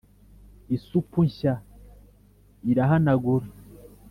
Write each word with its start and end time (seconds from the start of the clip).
isupu 0.75 1.19
nshya 1.27 1.53
irahanagura 2.71 3.47